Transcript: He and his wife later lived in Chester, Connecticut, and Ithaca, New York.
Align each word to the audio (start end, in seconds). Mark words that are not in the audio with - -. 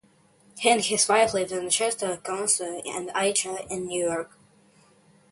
He 0.57 0.67
and 0.71 0.81
his 0.83 1.07
wife 1.07 1.31
later 1.35 1.57
lived 1.61 1.65
in 1.65 1.69
Chester, 1.69 2.17
Connecticut, 2.17 2.85
and 2.87 3.09
Ithaca, 3.15 3.65
New 3.69 4.03
York. 4.03 4.31